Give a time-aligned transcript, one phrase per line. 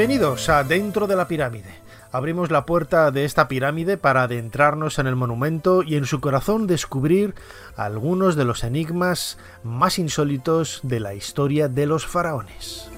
[0.00, 1.74] Bienvenidos a Dentro de la Pirámide.
[2.10, 6.66] Abrimos la puerta de esta pirámide para adentrarnos en el monumento y en su corazón
[6.66, 7.34] descubrir
[7.76, 12.88] algunos de los enigmas más insólitos de la historia de los faraones.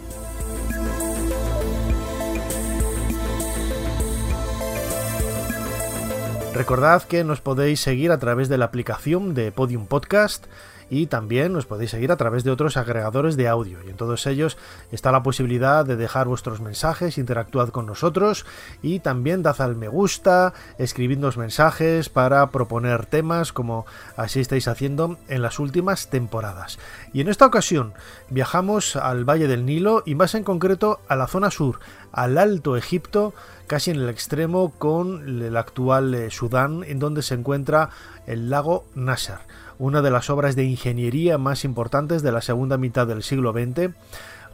[6.54, 10.46] Recordad que nos podéis seguir a través de la aplicación de Podium Podcast
[10.92, 14.26] y también nos podéis seguir a través de otros agregadores de audio y en todos
[14.26, 14.58] ellos
[14.90, 18.44] está la posibilidad de dejar vuestros mensajes, interactuad con nosotros
[18.82, 23.86] y también dad al me gusta, escribidnos mensajes para proponer temas como
[24.18, 26.78] así estáis haciendo en las últimas temporadas.
[27.14, 27.94] Y en esta ocasión
[28.28, 31.80] viajamos al Valle del Nilo y más en concreto a la zona sur,
[32.12, 33.32] al Alto Egipto,
[33.66, 37.88] casi en el extremo con el actual eh, Sudán, en donde se encuentra
[38.26, 39.38] el lago Nasser
[39.82, 43.90] una de las obras de ingeniería más importantes de la segunda mitad del siglo XX,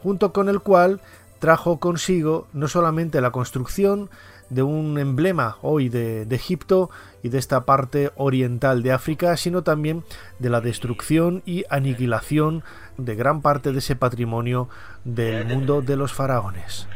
[0.01, 1.01] junto con el cual
[1.37, 4.09] trajo consigo no solamente la construcción
[4.49, 6.89] de un emblema hoy de, Egipto
[7.21, 10.03] y de esta parte oriental de África, sino también
[10.39, 12.63] de la destrucción y aniquilación
[12.97, 14.67] de gran parte de ese patrimonio
[15.03, 16.87] del mundo de los faraones.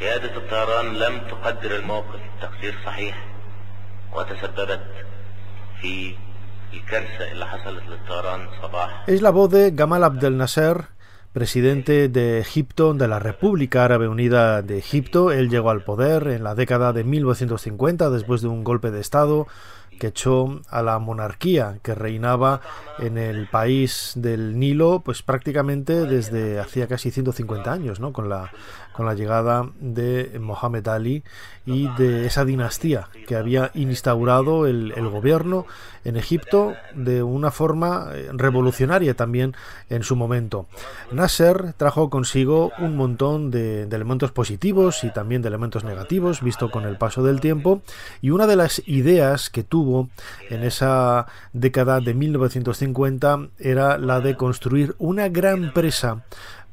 [9.08, 10.86] Es la voz de Gamal Abdel Nasser,
[11.34, 15.32] presidente de Egipto, de la República Árabe Unida de Egipto.
[15.32, 19.48] Él llegó al poder en la década de 1950 después de un golpe de Estado
[20.00, 22.62] que echó a la monarquía que reinaba
[23.00, 28.12] en el país del Nilo, pues prácticamente desde hacía casi 150 años, ¿no?
[28.12, 28.52] Con la,
[28.94, 31.24] con la llegada de Mohamed Ali
[31.66, 35.66] y de esa dinastía que había instaurado el, gobierno
[36.04, 39.56] en Egipto de una forma eh, revolucionaria también
[39.90, 40.68] en su momento.
[41.12, 46.72] Nasser trajo consigo un montón de, de elementos positivos y también de elementos negativos, visto
[46.72, 47.82] con el paso del tiempo,
[48.22, 50.10] y una de las ideas que tuvo
[50.50, 56.24] en esa década de 1950 era la de construir una gran presa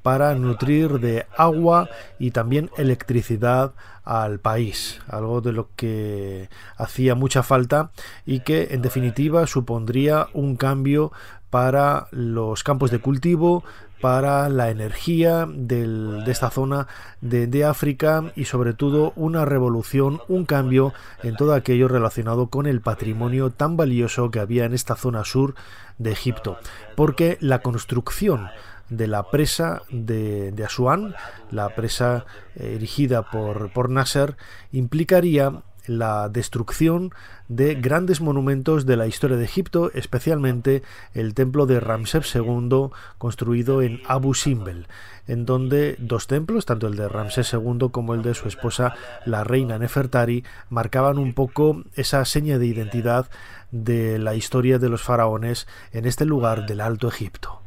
[0.02, 1.88] para nutrir de agua
[2.18, 3.72] y también electricidad
[4.04, 7.90] al país, algo de lo que hacía mucha falta
[8.26, 11.12] y que en definitiva supondría un cambio
[11.50, 13.64] para los campos de cultivo,
[14.00, 16.86] para la energía de esta zona
[17.20, 22.66] de, de, África y sobre todo una revolución, un cambio en todo aquello relacionado con
[22.66, 25.54] el patrimonio tan valioso que había en esta zona sur
[25.98, 26.56] de Egipto.
[26.96, 28.48] Porque la construcción
[28.90, 31.14] de la presa de, de Asuán,
[31.50, 34.36] la presa eh, erigida por, por Nasser,
[34.72, 37.12] implicaría la destrucción
[37.48, 40.82] de grandes monumentos de la historia de Egipto, especialmente
[41.14, 44.86] el templo de Ramsés II construido en Abu Simbel,
[45.26, 48.94] en donde dos templos, tanto el de Ramsés II como el de su esposa
[49.26, 53.28] la reina Nefertari, marcaban un poco esa seña de identidad
[53.70, 57.62] de la historia de los faraones en este lugar del Alto Egipto.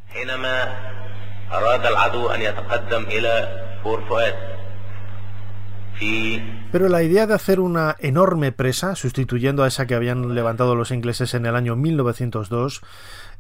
[6.72, 10.92] Pero la idea de hacer una enorme presa, sustituyendo a esa que habían levantado los
[10.92, 12.82] ingleses en el año 1902,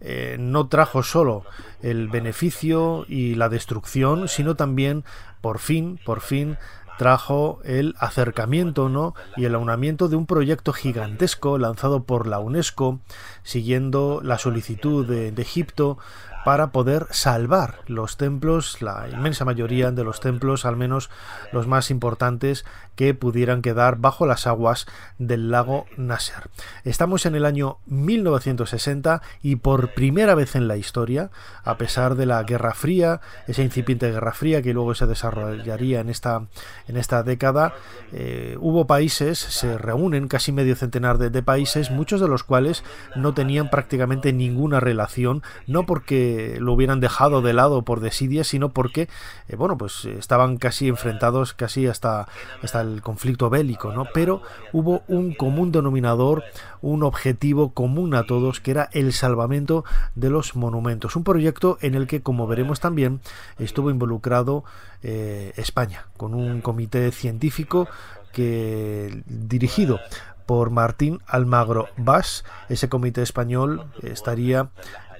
[0.01, 1.43] eh, no trajo solo
[1.81, 5.03] el beneficio y la destrucción, sino también,
[5.41, 6.57] por fin, por fin,
[6.99, 12.99] trajo el acercamiento y el aunamiento de un proyecto gigantesco lanzado por la UNESCO,
[13.41, 15.97] siguiendo la solicitud de Egipto
[16.43, 21.09] para poder salvar los templos, la inmensa mayoría de los templos, al menos
[21.51, 24.85] los más importantes, que pudieran quedar bajo las aguas
[25.17, 26.49] del lago Nasser.
[26.83, 31.31] Estamos en el año 1960 y por primera vez en la historia,
[31.63, 36.09] a pesar de la Guerra Fría, esa incipiente Guerra Fría que luego se desarrollaría en
[36.09, 36.45] esta,
[36.87, 37.73] en esta década,
[38.11, 42.83] eh, hubo países, se reúnen casi medio centenar de, de países, muchos de los cuales
[43.15, 48.43] no tenían prácticamente ninguna relación, no porque porque lo hubieran dejado de lado por desidia,
[48.43, 49.07] sino porque,
[49.47, 52.27] eh, bueno, pues estaban casi enfrentados casi hasta,
[52.61, 54.05] hasta el conflicto bélico, ¿no?
[54.13, 54.41] Pero
[54.71, 56.43] hubo un común denominador,
[56.81, 59.83] un objetivo común a todos, que era el salvamento
[60.15, 61.15] de los monumentos.
[61.15, 63.21] Un proyecto en el que, como veremos también,
[63.59, 64.63] estuvo involucrado
[65.01, 67.87] eh, España, con un comité científico
[68.31, 69.99] que dirigido
[70.45, 74.69] por Martín Almagro Bas, ese comité español estaría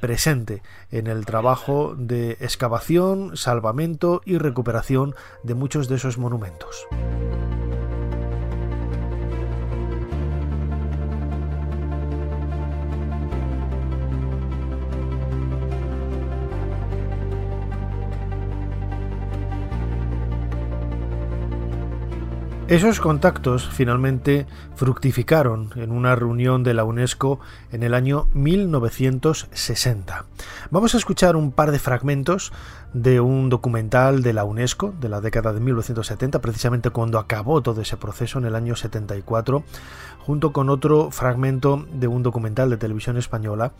[0.04, 0.62] presente
[0.92, 6.86] en el trabajo de excavación, salvamento y recuperación de muchos de esos monumentos.
[22.70, 27.42] Esos contactos finalmente fructificaron en una reunión de la UNESCO
[27.74, 30.26] en el año 1960.
[30.72, 32.54] Vamos a escuchar un par de fragmentos
[32.94, 37.82] de un documental de la UNESCO de la década de 1970, precisamente cuando acabó todo
[37.82, 39.66] ese proceso en el año 74,
[40.20, 43.74] junto con otro fragmento de un documental de televisión española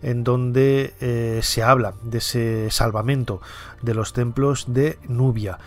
[0.00, 3.42] en donde eh, se habla de ese salvamento
[3.82, 5.58] de los templos de Nubia.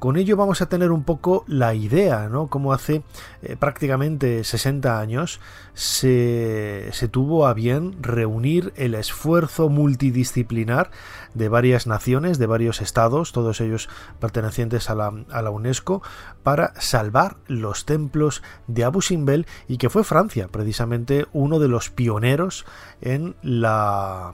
[0.00, 2.46] Con ello vamos a tener un poco la idea, ¿no?
[2.46, 3.02] Como hace
[3.42, 5.40] eh, prácticamente 60 años
[5.74, 10.90] se, se, tuvo a bien reunir el esfuerzo multidisciplinar
[11.34, 16.02] de varias naciones, de varios estados, todos ellos pertenecientes a la, a la UNESCO,
[16.42, 21.90] para salvar los templos de Abu Simbel y que fue Francia precisamente uno de los
[21.90, 22.64] pioneros
[23.02, 24.32] en la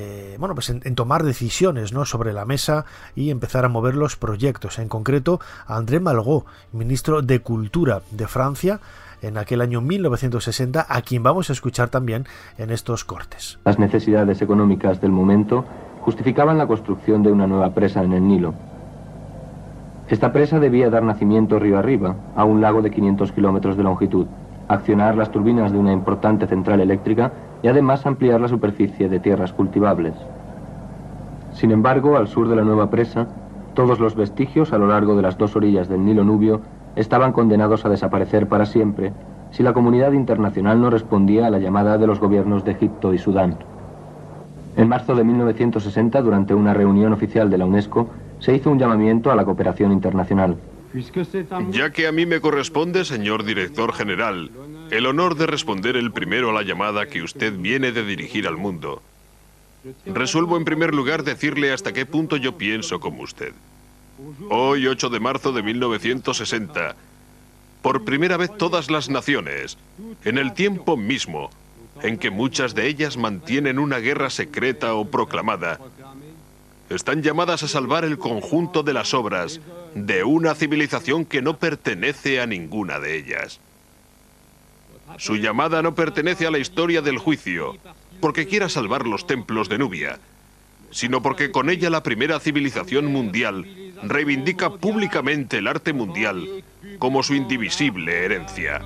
[0.00, 2.04] eh, bueno, pues en, tomar decisiones ¿no?
[2.04, 2.84] sobre la mesa
[3.16, 4.78] y empezar a mover los proyectos.
[4.78, 8.78] En concreto, André Malraux, ministro de Cultura de Francia,
[9.22, 12.26] en aquel año 1960, a quien vamos a escuchar también
[12.58, 13.58] en estos cortes.
[13.64, 15.64] Las necesidades económicas del momento
[16.02, 18.54] justificaban la construcción de una nueva presa en el Nilo.
[20.08, 24.28] Esta presa debía dar nacimiento río arriba, a un lago de 500 kilómetros de longitud,
[24.68, 27.32] accionar las turbinas de una importante central eléctrica
[27.62, 30.14] y además ampliar la superficie de tierras cultivables.
[31.52, 33.26] Sin embargo, al sur de la nueva presa,
[33.74, 36.60] todos los vestigios a lo largo de las dos orillas del Nilo Nubio
[36.96, 39.12] estaban condenados a desaparecer para siempre
[39.50, 43.18] si la comunidad internacional no respondía a la llamada de los gobiernos de Egipto y
[43.18, 43.56] Sudán.
[44.76, 48.08] En marzo de 1960, durante una reunión oficial de la UNESCO,
[48.38, 50.56] se hizo un llamamiento a la cooperación internacional.
[51.70, 54.50] Ya que a mí me corresponde, señor director general,
[54.90, 58.56] el honor de responder el primero a la llamada que usted viene de dirigir al
[58.56, 59.02] mundo.
[60.06, 63.52] Resuelvo en primer lugar decirle hasta qué punto yo pienso como usted.
[64.50, 66.96] Hoy, 8 de marzo de 1960,
[67.82, 69.78] por primera vez todas las naciones,
[70.24, 71.50] en el tiempo mismo
[72.02, 75.80] en que muchas de ellas mantienen una guerra secreta o proclamada,
[76.90, 79.60] están llamadas a salvar el conjunto de las obras
[79.94, 83.60] de una civilización que no pertenece a ninguna de ellas.
[85.18, 87.76] Su llamada no pertenece a la historia del juicio,
[88.20, 90.18] porque quiera salvar los templos de Nubia,
[90.90, 93.66] sino porque con ella la primera civilización mundial
[94.02, 96.64] reivindica públicamente el arte mundial
[96.98, 98.82] como su indivisible herencia.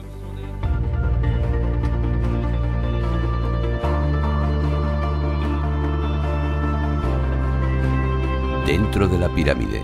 [8.72, 9.82] Dentro de la pirámide,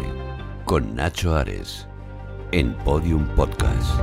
[0.65, 1.87] con Nacho Ares,
[2.53, 4.01] en Podium Podcast.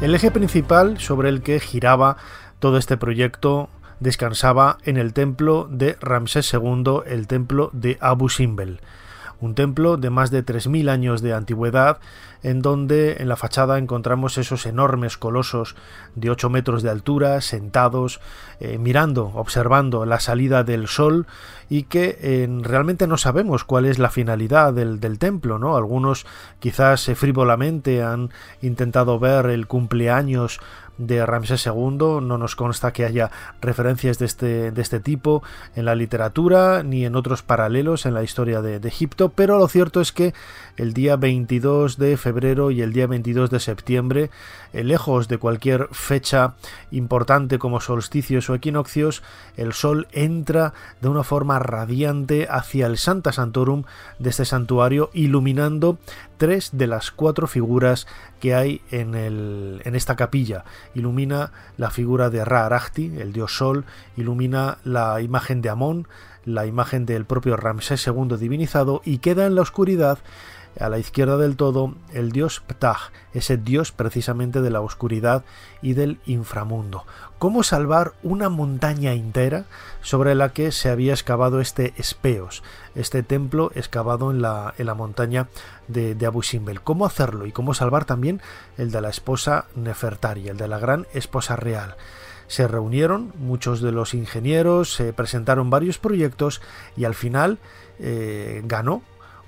[0.00, 2.16] El eje principal sobre el que giraba
[2.58, 3.68] todo este proyecto
[4.00, 8.80] descansaba en el templo de Ramsés II, el templo de Abu Simbel
[9.42, 11.98] un templo de más de 3.000 años de antigüedad,
[12.42, 15.76] en donde en la fachada encontramos esos enormes colosos
[16.14, 18.20] de 8 metros de altura, sentados,
[18.60, 21.26] eh, mirando, observando la salida del sol
[21.68, 25.76] y que eh, realmente no sabemos cuál es la finalidad del, del templo, ¿no?
[25.76, 26.24] Algunos
[26.60, 28.30] quizás eh, frívolamente han
[28.60, 30.60] intentado ver el cumpleaños
[31.06, 32.20] de Ramsés II.
[32.22, 33.30] No nos consta que haya
[33.60, 35.42] referencias de este, de este tipo
[35.74, 40.00] en la literatura ni en otros paralelos en la historia de, Egipto, pero lo cierto
[40.00, 40.34] es que
[40.76, 44.30] el día 22 de febrero y el día 22 de septiembre,
[44.72, 46.54] eh, lejos de cualquier fecha
[46.90, 49.22] importante como solsticios o equinoccios,
[49.56, 53.84] el sol entra de una forma radiante hacia el Santa Santorum
[54.18, 55.98] de este santuario, iluminando
[56.42, 58.08] tres de las cuatro figuras
[58.40, 60.64] que hay en, el, en esta capilla.
[60.92, 63.84] Ilumina la figura de Ra Arachti, el dios sol,
[64.16, 66.08] ilumina la imagen de Amón,
[66.44, 70.18] la imagen del propio Ramsés II divinizado y queda en la oscuridad
[70.78, 75.44] a la izquierda del todo el dios Ptah, ese dios precisamente de la oscuridad
[75.80, 77.04] y del inframundo.
[77.38, 79.64] ¿Cómo salvar una montaña entera
[80.00, 82.62] sobre la que se había excavado este Espeos,
[82.94, 85.48] este templo excavado en la, en la montaña
[85.88, 86.80] de, Abu Simbel?
[86.80, 88.40] ¿Cómo hacerlo y cómo salvar también
[88.78, 91.96] el de la esposa Nefertari, el de la gran esposa real?
[92.48, 96.60] se reunieron muchos de los ingenieros, se presentaron varios proyectos
[96.98, 97.58] y al final
[97.98, 99.02] eh, ganó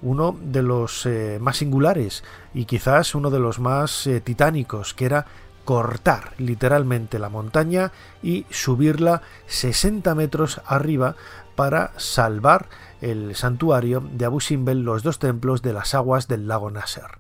[0.05, 5.07] uno de los eh, más singulares y quizás uno de los más eh, titánicos, que
[5.07, 5.27] era
[5.65, 7.91] cortar literalmente la montaña
[8.23, 11.17] y subirla 60 metros arriba
[11.57, 12.67] para salvar
[13.01, 17.19] el santuario de Abu Simbel, los dos templos de las aguas del lago Nasser.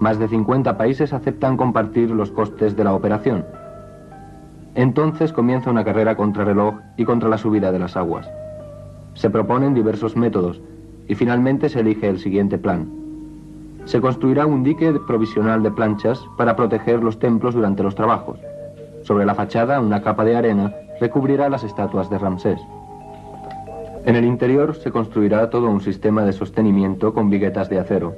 [0.00, 3.46] Más de 50 países aceptan compartir los costes de la operación.
[4.74, 8.28] Entonces comienza una carrera contra reloj y contra la subida de las aguas.
[9.14, 10.60] Se proponen diversos métodos
[11.08, 12.88] y finalmente se elige el siguiente plan.
[13.84, 18.38] Se construirá un dique provisional de planchas para proteger los templos durante los trabajos.
[19.02, 22.60] Sobre la fachada, una capa de arena recubrirá las estatuas de Ramsés.
[24.04, 28.14] En el interior se construirá todo un sistema de sostenimiento con viguetas de acero.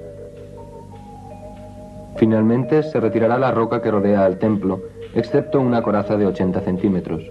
[2.16, 4.80] Finalmente se retirará la roca que rodea al templo
[5.14, 7.22] excepto una coraza de 80 centímetros.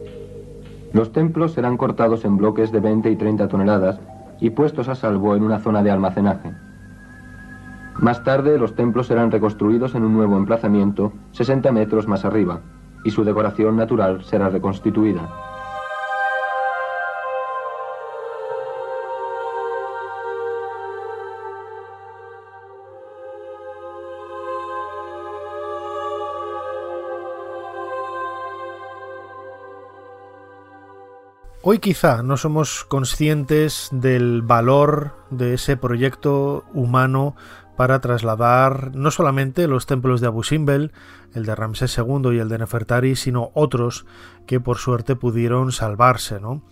[0.93, 3.99] Los templos serán cortados en bloques de 20 y 30 toneladas
[4.39, 6.53] y puestos a salvo en una zona de almacenaje.
[7.99, 12.61] Más tarde, los templos serán reconstruidos en un nuevo emplazamiento 60 metros más arriba
[13.03, 15.46] y su decoración natural será reconstituida.
[31.69, 37.35] Hoy quizá no somos conscientes del valor de ese proyecto humano
[37.75, 40.93] para trasladar no solamente los templos de Abu Simbel,
[41.33, 44.05] el de Ramsés II y el de Nefertari, sino otros
[44.45, 46.63] que por suerte pudieron salvarse, ¿no?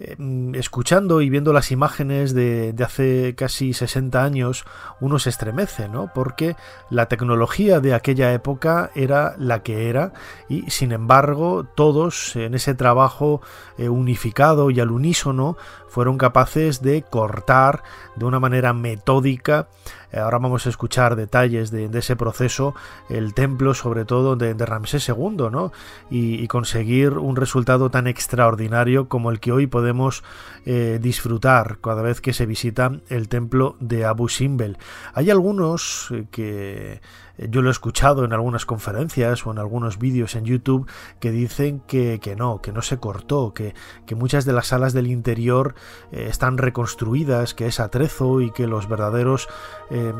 [0.00, 4.64] Em, escuchando y viendo las imágenes de, hace casi 60 años,
[5.00, 6.12] uno se estremece, ¿no?
[6.14, 6.54] Porque
[6.88, 10.12] la tecnología de aquella época era la que era
[10.48, 13.40] y sin embargo todos en ese trabajo
[13.76, 15.56] eh, unificado y al unísono
[15.88, 17.82] fueron capaces de cortar
[18.14, 19.66] de una manera metódica
[20.12, 22.74] ahora vamos a escuchar detalles de, ese proceso,
[23.08, 25.72] el templo sobre todo de, Ramsés II, ¿no?
[26.10, 30.24] Y, conseguir un resultado tan extraordinario como el que hoy podemos
[30.64, 34.78] eh, disfrutar cada vez que se visita el templo de Abu Simbel.
[35.12, 37.00] Hay algunos eh, que
[37.38, 40.88] yo lo he escuchado en algunas conferencias o en algunos vídeos en YouTube
[41.20, 43.74] que dicen que, no, que no se cortó, que,
[44.06, 45.74] que, muchas de las salas del interior
[46.10, 49.48] están reconstruidas, que es atrezo y que los verdaderos
[49.90, 50.14] Em,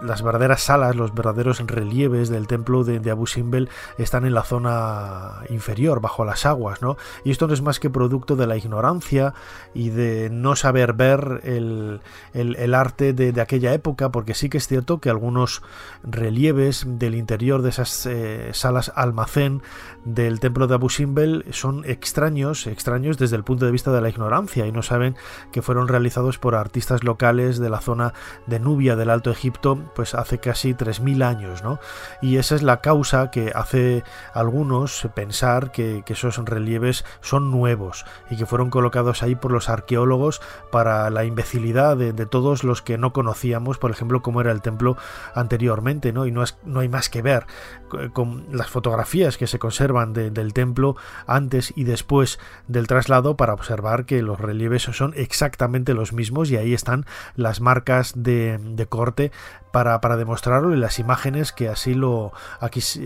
[0.00, 5.42] las verdaderas salas, los verdaderos relieves del templo de, Abu Simbel están en la zona
[5.48, 6.96] inferior, bajo las aguas, ¿no?
[7.24, 9.34] Y esto no es más que producto de la ignorancia
[9.74, 12.00] y de no saber ver el,
[12.74, 15.62] arte de, aquella época, porque sí que es cierto que algunos
[16.04, 19.62] relieves del interior de esas eh, salas almacén
[20.04, 24.08] del templo de Abu Simbel son extraños, extraños desde el punto de vista de la
[24.08, 25.16] ignorancia y no saben
[25.52, 28.14] que fueron realizados por artistas locales de la zona
[28.46, 31.78] de Nubia, de Alto Egipto pues hace casi 3.000 años, ¿no?
[32.20, 38.36] Y esa es la causa que hace algunos pensar que, esos relieves son nuevos y
[38.36, 40.40] que fueron colocados ahí por los arqueólogos
[40.72, 44.96] para la imbecilidad de, todos los que no conocíamos, por ejemplo, cómo era el templo
[45.34, 46.26] anteriormente, ¿no?
[46.26, 47.46] Y no, no hay más que ver
[48.12, 54.04] con las fotografías que se conservan del templo antes y después del traslado para observar
[54.04, 59.32] que los relieves son exactamente los mismos y ahí están las marcas de, corte
[59.72, 62.32] para, para demostrarlo y las imágenes que así lo,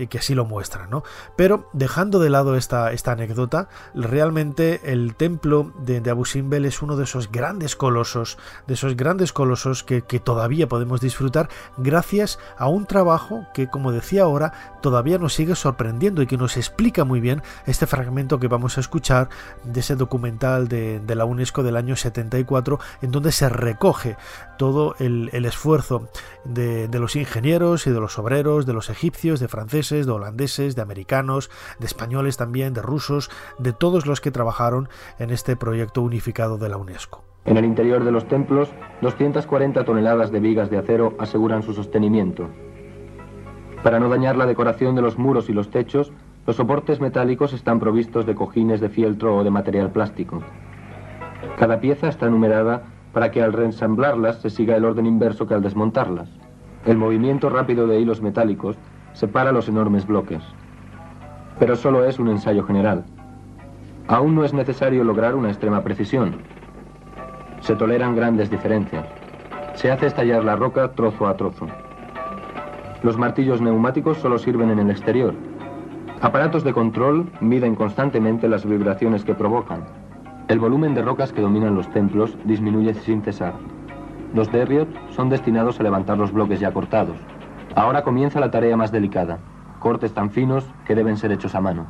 [0.09, 0.89] que así lo muestran.
[0.89, 1.03] ¿no?
[1.35, 6.81] Pero dejando de lado esta, esta anécdota, realmente el templo de, de, Abu Simbel es
[6.81, 12.67] uno de esos grandes colosos, de esos grandes colosos que todavía podemos disfrutar gracias a
[12.67, 17.19] un trabajo que, como decía ahora, todavía nos sigue sorprendiendo y que nos explica muy
[17.19, 19.29] bien este fragmento que vamos a escuchar
[19.63, 24.17] de ese documental de, de la UNESCO del año 74, en donde se recoge
[24.57, 26.09] todo el, esfuerzo
[26.45, 30.81] de, los ingenieros y de los obreros, de los egipcios, de franceses, de holandeses, de
[30.81, 31.49] americanos,
[31.79, 36.69] de españoles también, de rusos, de todos los que trabajaron en este proyecto unificado de
[36.69, 37.23] la UNESCO.
[37.45, 38.69] En el interior de los templos,
[39.01, 42.49] 240 toneladas de vigas de acero aseguran su sostenimiento.
[43.83, 46.13] Para no dañar la decoración de los muros y los techos,
[46.47, 50.41] los soportes metálicos están provistos de cojines de fieltro o de material plástico.
[51.59, 55.61] Cada pieza está numerada para que al reensamblarlas se siga el orden inverso que al
[55.61, 56.29] desmontarlas.
[56.85, 58.77] El movimiento rápido de hilos metálicos
[59.11, 60.41] separa los enormes bloques.
[61.59, 63.03] Pero solo es un ensayo general.
[64.07, 66.37] Aún no es necesario lograr una extrema precisión.
[67.59, 69.05] Se toleran grandes diferencias.
[69.75, 71.67] Se hace estallar la roca trozo a trozo.
[73.03, 75.33] Los martillos neumáticos solo sirven en el exterior.
[76.21, 79.83] Aparatos de control miden constantemente las vibraciones que provocan.
[80.47, 83.55] El volumen de rocas que dominan los templos disminuye sin cesar.
[84.33, 87.17] Los Derriot son destinados a levantar los bloques ya cortados.
[87.75, 89.39] Ahora comienza la tarea más delicada,
[89.79, 91.85] cortes tan finos que deben ser hechos a mano.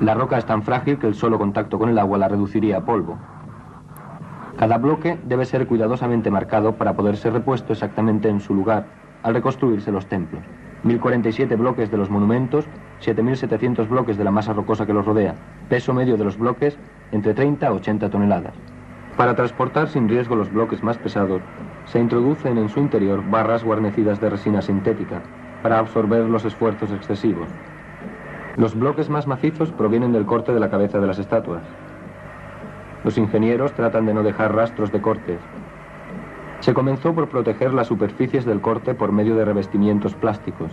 [0.00, 2.84] La roca es tan frágil que el solo contacto con el agua la reduciría a
[2.84, 3.16] polvo.
[4.58, 8.86] Cada bloque debe ser cuidadosamente marcado para poder ser repuesto exactamente en su lugar
[9.22, 10.42] al reconstruirse los templos.
[10.82, 12.64] 1047 bloques de los monumentos,
[12.98, 15.36] 7700 bloques de la masa rocosa que los rodea,
[15.68, 16.76] peso medio de los bloques
[17.12, 18.54] entre 30 a 80 toneladas.
[19.16, 21.40] Para transportar sin riesgo los bloques más pesados,
[21.84, 25.22] se introducen en su interior barras guarnecidas de resina sintética
[25.62, 27.48] para absorber los esfuerzos excesivos.
[28.56, 31.62] Los bloques más macizos provienen del corte de la cabeza de las estatuas.
[33.04, 35.40] Los ingenieros tratan de no dejar rastros de cortes.
[36.60, 40.72] Se comenzó por proteger las superficies del corte por medio de revestimientos plásticos.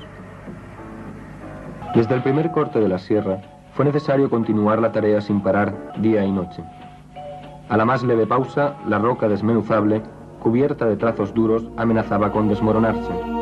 [1.94, 3.40] Desde el primer corte de la sierra,
[3.74, 6.64] fue necesario continuar la tarea sin parar día y noche.
[7.70, 10.02] A la más leve pausa, la roca desmenuzable,
[10.42, 13.35] cubierta de trazos duros, amenazaba con desmoronarse.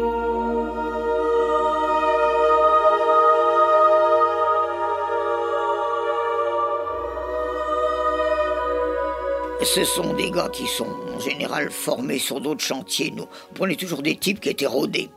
[9.66, 13.14] Ce sont des gars qui sont en général formés sur d'autres chantiers.
[13.16, 15.10] Nous prenons toujours des types qui étaient rodés.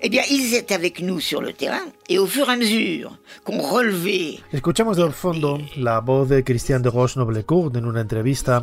[0.00, 3.18] Eh bien, ils étaient avec nous sur le terrain et au fur et à mesure
[3.44, 4.38] qu'on relevait.
[4.54, 8.62] Escuchamos de fondo la voz de Christian de Roche-Noblecourt en una entrevista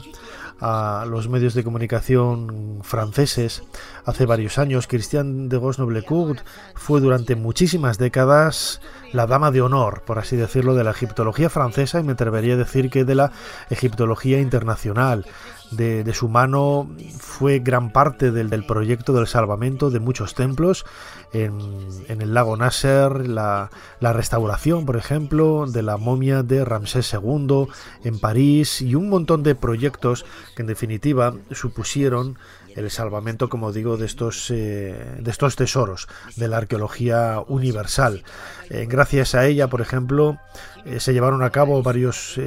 [0.59, 3.63] a los medios de comunicación franceses
[4.05, 4.87] hace varios años.
[4.87, 6.39] Christian de Gauche-Noblecourt
[6.75, 8.81] fue durante muchísimas décadas
[9.13, 12.57] la dama de honor, por así decirlo, de la egiptología francesa y me atrevería a
[12.57, 13.31] decir que de la
[13.69, 15.25] egiptología internacional.
[15.71, 20.85] De, su mano fue gran parte del, del, proyecto del salvamento de muchos templos
[21.33, 21.59] en,
[22.07, 27.67] el lago Nasser, la, la, restauración, por ejemplo, de la momia de Ramsés II
[28.03, 32.37] en París y un montón de proyectos que en definitiva supusieron
[32.77, 38.23] el salvamento, como digo, de estos, eh, de estos tesoros de la arqueología universal.
[38.69, 40.37] Eh, gracias a ella, por ejemplo,
[40.85, 42.39] eh, se llevaron a cabo varios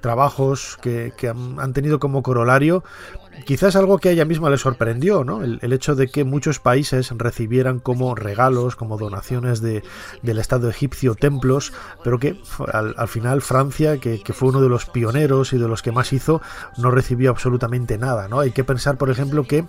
[0.00, 2.82] trabajos que, han, tenido como corolario
[3.44, 5.42] quizás algo que a ella misma le sorprendió, ¿no?
[5.42, 9.82] El, hecho de que muchos países recibieran como regalos, como donaciones de,
[10.22, 11.72] del Estado egipcio templos,
[12.02, 12.40] pero que
[12.72, 16.12] al, final Francia, que, que, fue uno de los pioneros y de los que más
[16.12, 16.40] hizo,
[16.76, 18.40] no recibió absolutamente nada, ¿no?
[18.40, 19.66] Hay que pensar, por ejemplo, que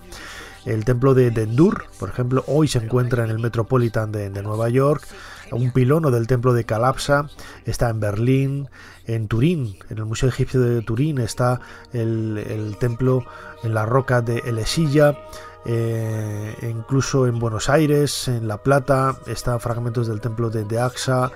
[0.65, 5.03] el templo de Dendur, por ejemplo, hoy se encuentra en el Metropolitan de, Nueva York.
[5.51, 7.27] Un pilono del templo de Calapsa
[7.69, 8.69] está en Berlín,
[9.05, 11.59] en Turín, en el Museo Egipcio de Turín está
[11.93, 13.25] el, templo
[13.63, 15.17] en la roca de Elesilla.
[15.65, 21.31] Eh, incluso en Buenos Aires, en La Plata, están fragmentos del templo de, de Axa.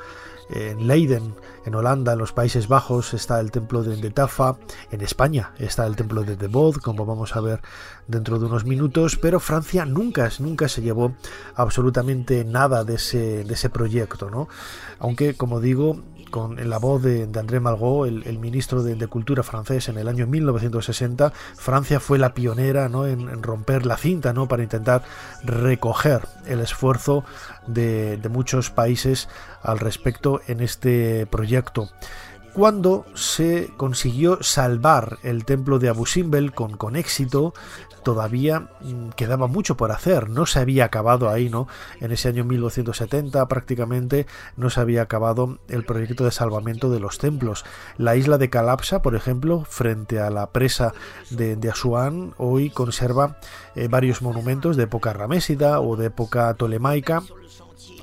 [0.50, 1.34] En Leiden,
[1.65, 4.58] en Holanda, en los Países Bajos, está el templo de, Tafa.
[4.91, 7.62] En España está el templo de Debod, como vamos a ver
[8.08, 9.17] dentro de unos minutos.
[9.17, 11.15] Pero Francia nunca, nunca se llevó
[11.56, 14.50] absolutamente nada de ese, de ese proyecto, ¿no?
[15.00, 16.02] Aunque, como digo,
[16.34, 21.32] con la voz de, André Malraux, el, ministro de, Cultura francés en el año 1960,
[21.56, 23.06] Francia fue la pionera ¿no?
[23.06, 24.48] en, romper la cinta ¿no?
[24.48, 25.04] para intentar
[25.43, 27.24] recoger el esfuerzo
[27.67, 29.30] de, muchos países
[29.62, 31.89] al respecto en este proyecto
[32.56, 37.54] cuando se consiguió salvar el templo de Abu Simbel con, con éxito,
[38.03, 41.67] todavía mm, quedaba mucho por hacer, no se había acabado ahí, ¿no?
[41.99, 47.17] En ese año 1270 prácticamente no se había acabado el proyecto de salvamento de los
[47.17, 47.65] templos.
[47.97, 50.93] La isla de Calapsa, por ejemplo, frente a la presa
[51.29, 53.37] de, Asuán, hoy conserva
[53.75, 57.23] eh, varios monumentos de época ramésida o de época tolemaica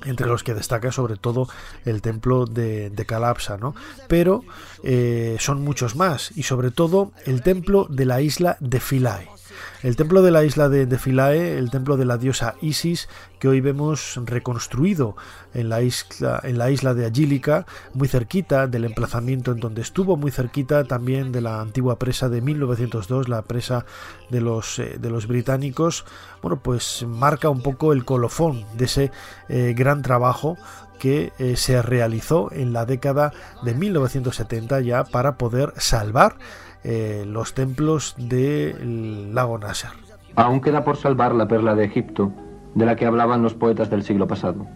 [0.04, 1.48] entre los que destaca sobre todo
[1.84, 3.74] el templo de, Calapsa, ¿no?
[4.08, 4.44] Pero
[4.82, 9.39] eh, son muchos más, y sobre todo el templo de la isla de Philae.
[9.82, 13.60] El templo de la isla de, Philae, el templo de la diosa Isis, que hoy
[13.60, 15.16] vemos reconstruido
[15.54, 20.16] en la isla, en la isla de Agílica, muy cerquita del emplazamiento en donde estuvo,
[20.16, 23.86] muy cerquita también de la antigua presa de 1902, la presa
[24.30, 26.04] de los, eh, de los británicos,
[26.42, 29.10] bueno, pues marca un poco el colofón de ese
[29.48, 30.56] eh, gran trabajo
[31.00, 36.36] que eh, se realizó en la década de 1970 ya para poder salvar
[36.84, 39.90] eh, los templos del lago Nasser.
[40.36, 42.32] Aún queda por salvar la perla de Egipto,
[42.74, 44.66] de la que hablaban los poetas del siglo pasado,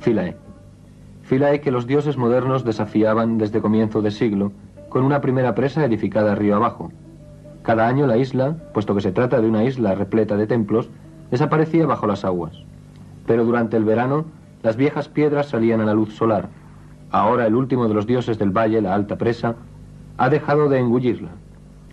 [0.00, 0.36] Philae.
[1.22, 4.52] Philae que los dioses modernos desafiaban desde comienzo de siglo,
[4.88, 6.90] con una primera presa edificada río abajo.
[7.62, 10.88] Cada año la isla, puesto que se trata de una isla repleta de templos,
[11.30, 12.52] desaparecía bajo las aguas.
[13.26, 14.24] Pero durante el verano,
[14.62, 16.48] las viejas piedras salían a la luz solar.
[17.10, 19.56] Ahora el último de los dioses del valle, la alta presa,
[20.16, 21.30] ha dejado de engullirla.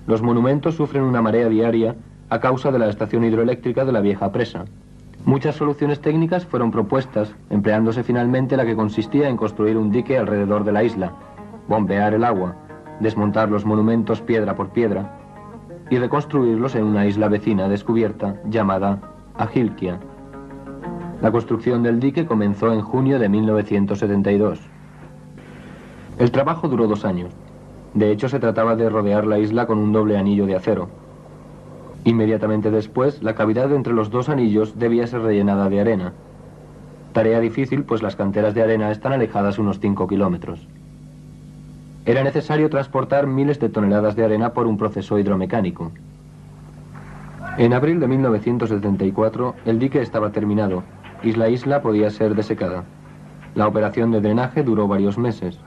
[0.07, 1.95] Los monumentos sufren una marea diaria
[2.29, 4.65] a causa de la estación hidroeléctrica de la vieja presa.
[5.25, 10.63] Muchas soluciones técnicas fueron propuestas, empleándose finalmente la que consistía en construir un dique alrededor
[10.63, 11.13] de la isla,
[11.67, 12.55] bombear el agua,
[12.99, 15.17] desmontar los monumentos piedra por piedra
[15.89, 18.99] y reconstruirlos en una isla vecina descubierta llamada
[19.35, 19.99] Agilkia.
[21.21, 24.59] La construcción del dique comenzó en junio de 1972.
[26.19, 27.31] El trabajo duró dos años.
[27.95, 30.89] De hecho, se trataba de rodear la isla con un doble anillo de acero.
[32.03, 36.13] Inmediatamente después, la cavidad entre los dos anillos debía ser rellenada de arena.
[37.13, 40.67] Tarea difícil, pues las canteras de arena están alejadas unos 5 kilómetros.
[42.05, 45.91] Era necesario transportar miles de toneladas de arena por un proceso hidromecánico.
[47.57, 50.83] En abril de 1974, el dique estaba terminado
[51.23, 52.83] y la isla podía ser desecada.
[53.55, 55.57] La operación de drenaje duró varios meses.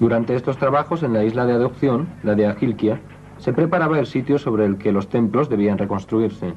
[0.00, 2.98] Durante estos trabajos en la isla de adopción, la de Agilkia,
[3.36, 6.54] se preparaba el sitio sobre el que los templos debían reconstruirse.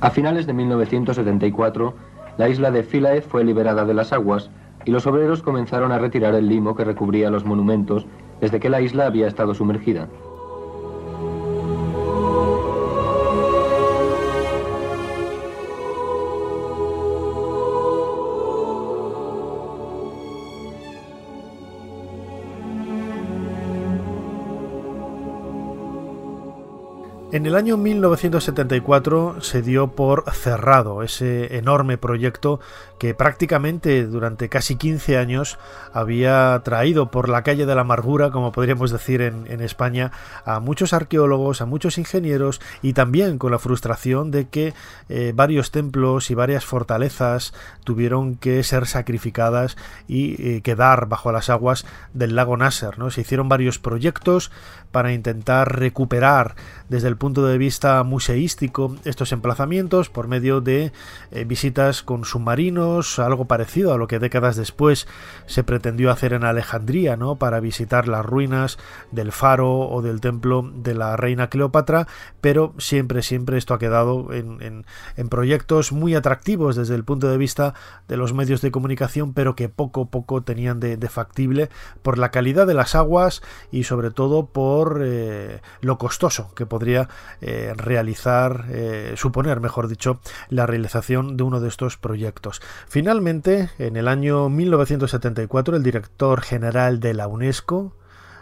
[0.00, 1.94] A finales de 1974,
[2.36, 4.50] la isla de Philae fue liberada de las aguas
[4.84, 8.04] y los obreros comenzaron a retirar el limo que recubría los monumentos
[8.40, 10.08] desde que la isla había estado sumergida.
[27.34, 32.60] En el año 1974 se dio por cerrado ese enorme proyecto
[33.00, 35.58] que prácticamente durante casi 15 años
[35.92, 40.12] había traído por la calle de la amargura, como podríamos decir en, España,
[40.44, 44.72] a muchos arqueólogos, a muchos ingenieros y también con la frustración de que
[45.08, 51.50] eh, varios templos y varias fortalezas tuvieron que ser sacrificadas y eh, quedar bajo las
[51.50, 52.96] aguas del lago Nasser.
[52.96, 53.10] ¿no?
[53.10, 54.52] Se hicieron varios proyectos
[54.92, 56.54] para intentar recuperar
[56.88, 60.92] desde el punto de vista museístico estos emplazamientos por medio de
[61.30, 65.08] eh, visitas con submarinos, algo parecido a lo que décadas después
[65.46, 67.36] se pretendió hacer en Alejandría, ¿no?
[67.36, 68.76] Para visitar las ruinas
[69.10, 72.06] del faro o del templo de la reina Cleopatra,
[72.42, 74.84] pero siempre, siempre esto ha quedado en,
[75.30, 77.72] proyectos muy atractivos desde el punto de vista
[78.06, 81.70] de los medios de comunicación, pero que poco a poco tenían de, factible
[82.02, 83.40] por la calidad de las aguas
[83.72, 87.08] y sobre todo por eh, lo costoso que podría
[87.40, 92.62] eh, realizar, eh, suponer, mejor dicho, la realización de uno de estos proyectos.
[92.88, 97.96] Finalmente, en el año 1974, el director general de la UNESCO,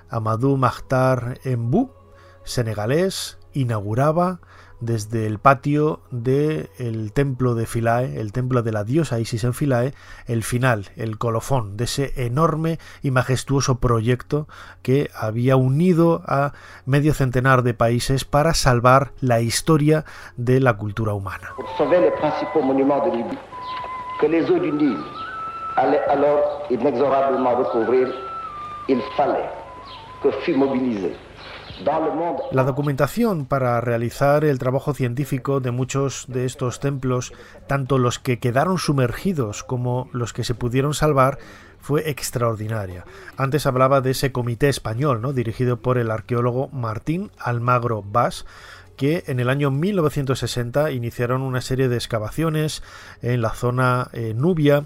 [0.09, 1.93] Amadou Mahtar Mbou,
[2.45, 4.41] senegalés, inauguraba
[4.83, 9.95] desde el patio del templo de Philae, el templo de la diosa Isis en Philae,
[10.27, 14.49] el final, el colofón de ese enorme y majestuoso proyecto
[14.83, 16.53] que había unido a
[16.85, 20.05] medio centenar de países para salvar la historia
[20.37, 21.55] de la cultura humana.
[25.75, 28.09] allaient alors inexorablement recouvrir,
[30.23, 31.13] que fût mobilisé
[32.53, 37.33] la documentación para realizar el trabajo científico de muchos de estos templos,
[37.67, 41.39] tanto los que quedaron sumergidos como los que se pudieron salvar,
[41.81, 43.05] fue extraordinaria.
[43.37, 45.33] Antes hablaba de ese comité español, ¿no?
[45.33, 48.47] dirigido por el arqueólogo Martín Almagro Bas,
[48.97, 52.83] que en el año 1960 iniciaron una serie de excavaciones
[53.21, 54.85] en la zona eh, Nubia,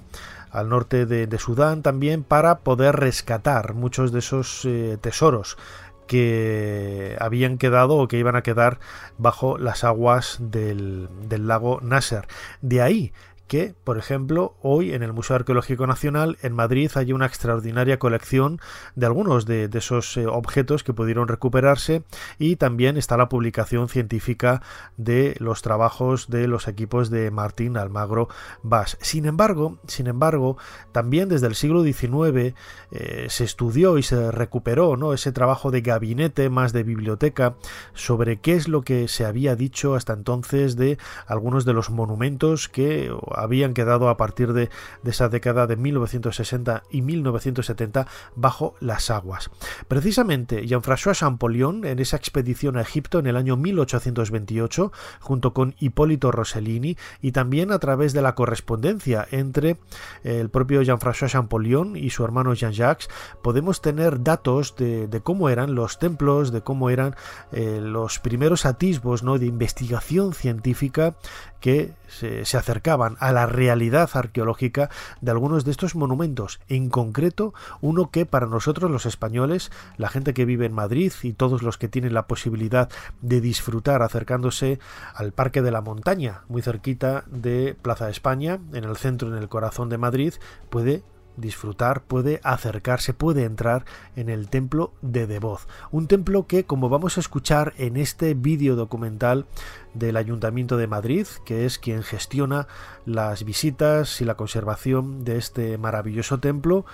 [0.51, 5.59] al norte de, Sudán también, para poder rescatar muchos de esos eh, tesoros
[6.07, 8.79] que habían quedado o que iban a quedar
[9.19, 12.27] bajo las aguas del, del lago Nasser.
[12.63, 13.13] De ahí
[13.47, 18.61] que, por ejemplo, hoy en el Museo Arqueológico Nacional en Madrid hay una extraordinaria colección
[18.95, 22.03] de algunos de, esos eh, objetos que pudieron recuperarse
[22.39, 24.63] y también está la publicación científica
[24.97, 28.29] de los trabajos de los equipos de Martín Almagro
[28.63, 28.97] Bas.
[29.01, 30.57] Sin embargo, sin embargo,
[30.93, 32.55] también desde el siglo XIX
[32.91, 35.13] eh, se estudió y se recuperó ¿no?
[35.13, 37.57] ese trabajo de gabinete más de biblioteca
[37.95, 42.69] sobre qué es lo que se había dicho hasta entonces de algunos de los monumentos
[42.69, 44.71] que habían quedado a partir de,
[45.05, 49.51] esa década de 1960 y 1970 bajo las aguas.
[49.89, 56.33] Precisamente Jean-François Champollion en esa expedición a Egipto en el año 1828 junto con Hipólito
[56.33, 59.79] Rossellini y también a través de la correspondencia entre
[60.25, 63.09] el propio Jean-François Champollion y su hermano Jean-Jacques
[63.43, 67.15] podemos tener datos de, cómo eran los templos, de cómo eran
[67.53, 71.17] eh, los primeros atisbos de investigación científica
[71.61, 78.11] que se, acercaban a la realidad arqueológica de algunos de estos monumentos, en concreto uno
[78.11, 81.89] que para nosotros los españoles, la gente que vive en Madrid y todos los que
[81.89, 84.79] tienen la posibilidad de disfrutar acercándose
[85.15, 89.43] al Parque de la Montaña, muy cerquita de Plaza de España, en el centro, en
[89.43, 90.35] el corazón de Madrid,
[90.71, 91.03] puede
[91.37, 93.85] disfrutar, puede acercarse, puede entrar
[94.17, 95.67] en el templo de Devoz.
[95.91, 99.47] Un templo que, como vamos a escuchar en este vídeo documental
[99.95, 102.67] del Ayuntamiento de Madrid, que es quien gestiona
[103.05, 106.85] las visitas y la conservación de este maravilloso templo,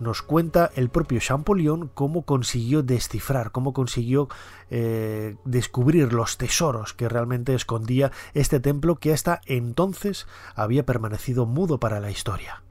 [0.00, 4.28] nos cuenta el propio Champollion cómo consiguió descifrar, cómo consiguió
[4.70, 11.80] eh, descubrir los tesoros que realmente escondía este templo que hasta entonces había permanecido mudo
[11.80, 12.62] para la historia.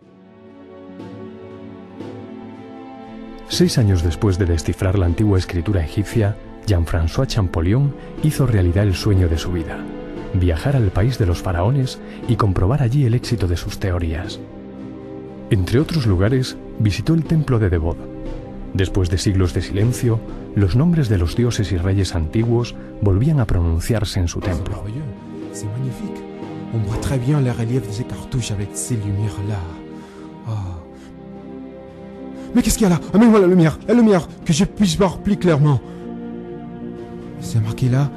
[3.49, 9.29] Seis años después de descifrar la antigua escritura egipcia, Jean-François Champollion hizo realidad el sueño
[9.29, 9.77] de su vida,
[10.33, 14.39] viajar al país de los faraones y comprobar allí el éxito de sus teorías.
[15.49, 17.95] Entre otros lugares, visitó el templo de Debod.
[18.73, 20.19] Después de siglos de silencio,
[20.55, 24.83] los nombres de los dioses y reyes antiguos volvían a pronunciarse en su templo.
[32.57, 32.99] Mais qu'est-ce qu'il y a là?
[33.13, 35.79] Amène-moi la lumière, la lumière, que je puisse voir plus clairement.
[37.39, 38.09] C'est marqué là.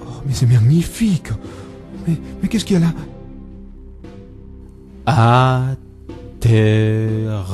[0.00, 1.28] Oh, mais c'est magnifique.
[2.08, 2.94] Mais, mais qu'est-ce qu'il y a là?
[6.40, 7.44] Ateramon.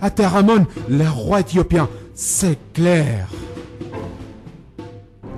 [0.00, 3.28] Ateramon, le roi éthiopien, c'est clair.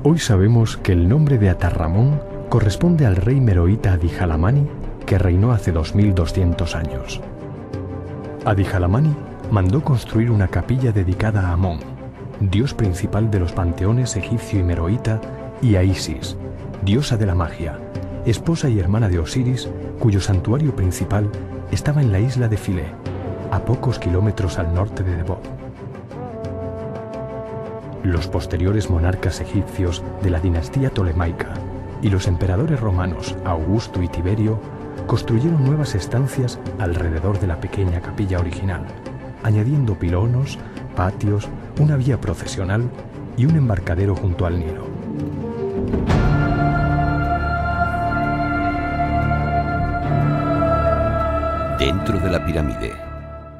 [0.02, 4.77] Hoy sabemos que el nombre de Atarramón corresponde al rey meroíta Adijalamani
[5.08, 7.22] que reinó hace 2200 años.
[8.44, 9.16] Adijalamani
[9.50, 11.78] mandó construir una capilla dedicada a Amón,
[12.40, 15.18] dios principal de los panteones egipcio y meroíta,
[15.62, 16.36] y a Isis,
[16.84, 17.78] diosa de la magia,
[18.26, 21.30] esposa y hermana de Osiris, cuyo santuario principal
[21.72, 22.84] estaba en la isla de Filé,
[23.50, 25.38] a pocos kilómetros al norte de Debod.
[28.02, 31.54] Los posteriores monarcas egipcios de la dinastía tolemaica
[32.02, 34.60] y los emperadores romanos Augusto y Tiberio
[35.08, 38.84] construyeron nuevas estancias alrededor de la pequeña capilla original,
[39.42, 40.58] añadiendo pilonos,
[40.94, 41.48] patios,
[41.80, 42.88] una vía procesional
[43.36, 44.86] y un embarcadero junto al Nilo.
[51.78, 52.92] Dentro de la pirámide,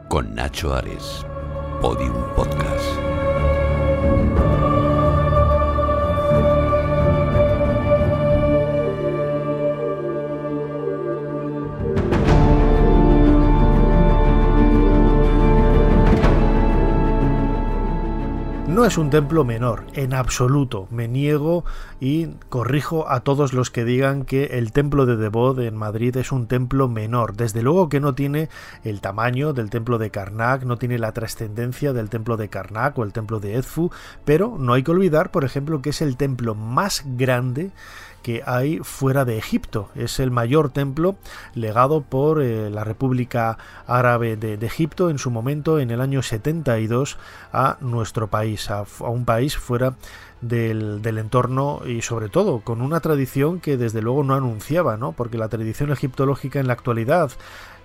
[0.08, 1.24] con Nacho Ares,
[1.80, 3.07] Podium Podcast.
[18.88, 20.88] Es un templo menor, en absoluto.
[20.90, 21.66] Me niego
[22.00, 26.32] y corrijo a todos los que digan que el templo de Debod en Madrid es
[26.32, 27.36] un templo menor.
[27.36, 28.48] Desde luego que no tiene
[28.84, 33.04] el tamaño del templo de Karnak, no tiene la trascendencia del templo de Karnak o
[33.04, 33.90] el templo de Edfu,
[34.24, 37.72] pero no hay que olvidar, por ejemplo, que es el templo más grande
[38.28, 39.88] que hay fuera de Egipto.
[39.94, 41.16] Es el mayor templo
[41.54, 47.16] legado por eh, la República Árabe de, Egipto en su momento, en el año 72,
[47.54, 49.94] a nuestro país, a, un país fuera
[50.42, 55.12] del, del, entorno y sobre todo con una tradición que desde luego no anunciaba, ¿no?
[55.12, 57.30] porque la tradición egiptológica en la actualidad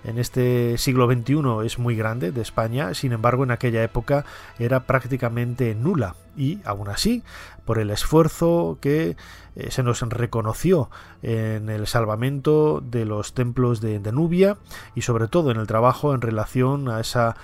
[0.04, 4.24] en este siglo XXI es muy grande de España, sin embargo en aquella época
[4.58, 6.14] era prácticamente nula.
[6.36, 7.22] Y aún así
[7.64, 9.16] por el esfuerzo que
[9.56, 10.90] eh, se nos reconoció
[11.22, 14.58] en el salvamento de los templos de, Nubia
[14.94, 17.36] y sobre todo en el trabajo en relación a, esa,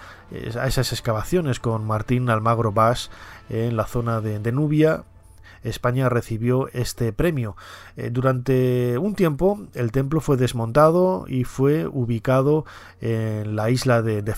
[0.59, 3.11] a esas excavaciones con Martín Almagro Bas
[3.49, 5.05] en la zona de, de Nubia
[5.63, 7.57] España recibió este premio.
[7.97, 12.65] Eh, durante un tiempo el templo fue desmontado y fue ubicado
[13.01, 14.35] en la isla de, de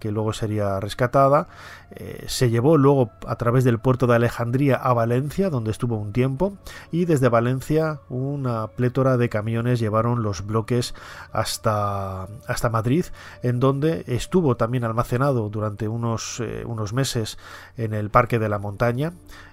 [0.00, 1.48] que luego sería rescatada.
[1.90, 6.12] Eh, se llevó luego a través del puerto de Alejandría a Valencia, donde estuvo un
[6.12, 6.58] tiempo,
[6.92, 10.94] y desde Valencia una plétora de camiones llevaron los bloques
[11.32, 13.06] hasta, hasta Madrid,
[13.42, 17.38] en donde estuvo también almacenado durante unos, eh, unos meses
[17.76, 19.12] en el Parque de la Montaña,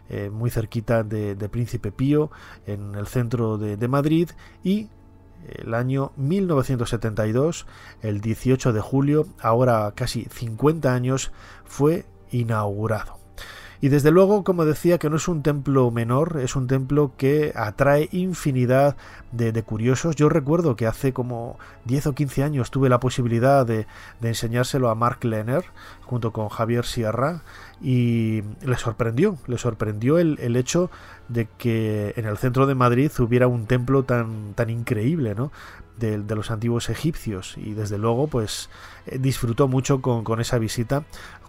[0.10, 2.32] eh, muy cerquita de, Príncipe Pío,
[2.66, 4.30] en el centro de, de Madrid,
[4.64, 4.90] y
[5.48, 7.68] el año 1972,
[8.02, 11.32] el 18 de julio, ahora casi 50 años,
[11.66, 13.25] fue inaugurado.
[13.86, 17.54] Y desde luego, como decía, que no es un templo menor, es un templo que
[17.56, 18.98] atrae infinidad
[19.32, 20.16] de, curiosos.
[20.16, 23.86] Yo recuerdo que hace como 10 o 15 años tuve la posibilidad de,
[24.24, 25.66] enseñárselo a Mark Lenner
[26.02, 27.44] junto con Javier Sierra
[27.80, 30.90] y le sorprendió, le sorprendió el, el, hecho
[31.28, 35.52] de que en el centro de Madrid hubiera un templo tan, tan increíble, ¿no?
[35.96, 38.70] De, de los antiguos egipcios y desde luego pues
[39.06, 41.06] eh, disfrutó mucho con, con esa visita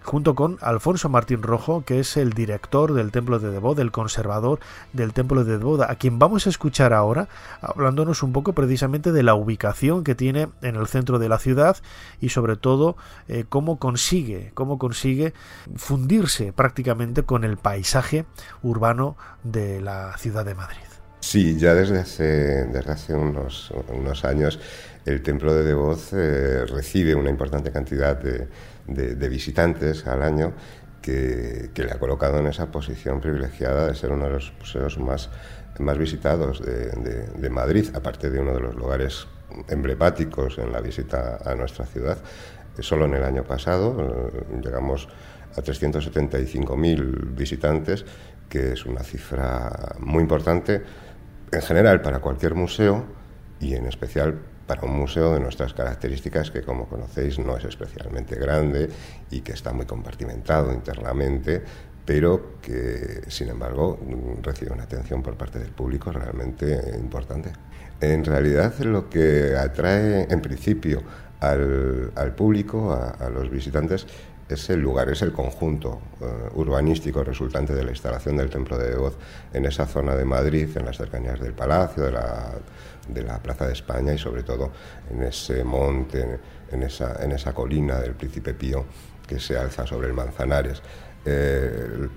[0.07, 4.61] junto con Alfonso Martín Rojo, que es el director del Templo de Debod, el conservador
[4.93, 7.29] del Templo de Debod, a quien vamos a escuchar ahora,
[7.61, 11.77] hablándonos un poco precisamente de la ubicación que tiene en el centro de la ciudad
[12.21, 15.35] y sobre todo eh, cómo consigue, cómo consigue
[15.75, 18.27] fundirse prácticamente con el paisaje
[18.63, 20.79] urbano de la ciudad de Madrid.
[21.19, 22.25] Sí, ya desde hace,
[22.67, 24.61] desde hace unos, unos años
[25.05, 28.49] el templo de Devoz eh, recibe una importante cantidad de,
[28.87, 30.53] de, visitantes al año
[31.03, 35.31] que, le ha colocado en esa posición privilegiada de ser uno de los museos más,
[35.79, 39.27] más visitados de, Madrid, aparte de uno de los lugares
[39.69, 42.19] emblemáticos en la visita a nuestra ciudad.
[42.81, 45.09] Solo en el año pasado eh, llegamos
[45.57, 48.05] a 375.000 visitantes,
[48.49, 50.83] que es una cifra muy importante
[51.53, 53.05] en general para cualquier museo
[53.61, 58.37] y en especial para un museo de nuestras características, que como conocéis no es especialmente
[58.37, 58.89] grande
[59.31, 61.63] y que está muy compartimentado internamente,
[62.05, 63.99] pero que sin embargo
[64.43, 67.53] recibe una atención por parte del público realmente importante.
[68.01, 71.03] En realidad lo que atrae en principio
[71.41, 74.07] al, público, a, los visitantes,
[74.49, 76.25] es el lugar, es el conjunto eh,
[76.55, 79.17] urbanístico resultante de la instalación del Templo de Voz
[79.53, 82.53] en esa zona de Madrid, en las cercanías del Palacio, de la
[83.09, 84.73] de la Plaza de España y sobre todo
[85.11, 86.41] en ese monte,
[86.71, 88.85] en esa, en esa colina del Príncipe Pío
[89.27, 90.83] que se alza sobre el Manzanares.
[91.29, 92.09] Eh,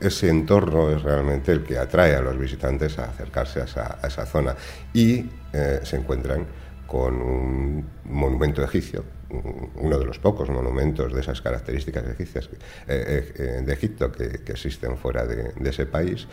[0.00, 4.54] ese entorno es realmente el que atrae a los visitantes a acercarse a esa, zona
[4.92, 6.46] y eh, se encuentran
[6.86, 12.48] con un monumento egipcio, uno de los pocos monumentos de esas características egipcias
[12.86, 16.26] eh, de Egipto que, existen fuera de, ese país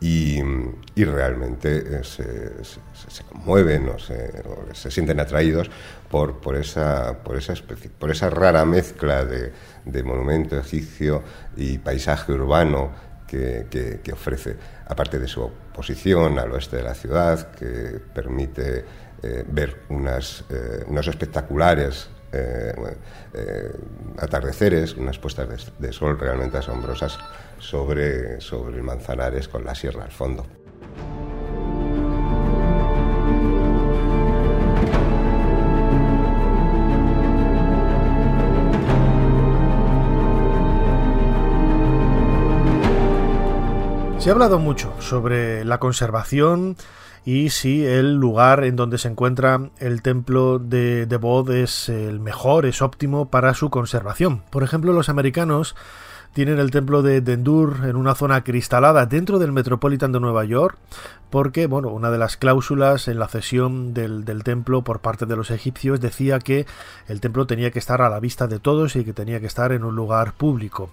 [0.00, 0.42] y,
[0.96, 5.70] realmente eh, se, conmueven o se, sienten atraídos
[6.10, 7.54] por, por, esa, por, esa
[7.98, 9.52] por esa rara mezcla de,
[10.02, 11.22] monumento egipcio
[11.56, 13.66] y paisaje urbano que,
[14.02, 18.84] que, ofrece, aparte de su posición al oeste de la ciudad, que permite
[19.22, 22.08] eh, ver unas, eh, unos espectaculares
[24.18, 27.18] atardeceres, unas puestas de sol realmente asombrosas
[27.58, 30.46] sobre, sobre Manzanares con la sierra al fondo.
[44.20, 46.76] Se ha hablado mucho sobre la conservación
[47.24, 52.20] y si el lugar en donde se encuentra el templo de, de Bod es el
[52.20, 54.42] mejor, es óptimo para su conservación.
[54.50, 55.76] Por ejemplo, los americanos
[56.32, 60.78] tienen el templo de Dendur en una zona cristalada dentro del Metropolitan de Nueva York,
[61.28, 65.36] porque, bueno, una de las cláusulas en la cesión del, del, templo por parte de
[65.36, 66.66] los egipcios decía que
[67.08, 69.72] el templo tenía que estar a la vista de todos y que tenía que estar
[69.72, 70.90] en un lugar público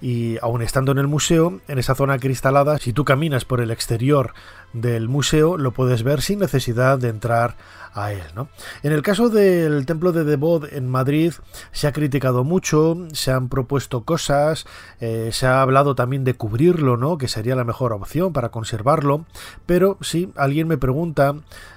[0.00, 3.70] y aun estando en el museo, en esa zona cristalada, si tú caminas por el
[3.70, 4.34] exterior
[4.72, 7.56] del museo, lo puedes ver sin necesidad de entrar
[7.94, 8.22] a él.
[8.34, 8.48] ¿no?
[8.82, 11.32] En el caso del templo de Debod en Madrid
[11.72, 14.66] se ha criticado mucho, se han propuesto cosas,
[15.00, 17.16] eh, se ha hablado también de cubrirlo, ¿no?
[17.18, 19.24] que sería la mejor opción para conservarlo,
[19.64, 21.34] pero si alguien me pregunta,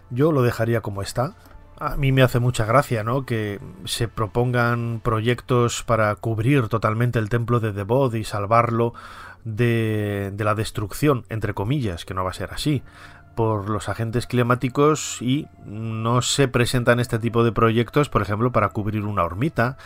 [0.10, 1.36] yo lo dejaría como está
[1.80, 3.26] a mí me hace mucha gracia, ¿no?
[3.26, 8.94] Que se propongan proyectos para cubrir totalmente el templo de Debod y salvarlo
[9.46, 12.84] de, de la destrucción, entre comillas, que no va a ser así,
[13.36, 18.70] por los agentes climáticos y no se presentan este tipo de proyectos, por ejemplo, para
[18.70, 19.78] cubrir una hormita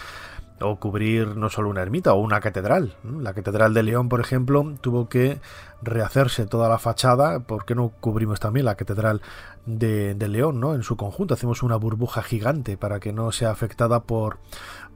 [0.61, 2.95] o cubrir no solo una ermita o una catedral.
[3.03, 5.39] La catedral de León, por ejemplo, tuvo que
[5.81, 7.41] rehacerse toda la fachada.
[7.41, 9.21] ¿Por qué no cubrimos también la catedral
[9.65, 10.73] de, León, ¿no?
[10.73, 14.39] En su conjunto hacemos una burbuja gigante para que no sea afectada por,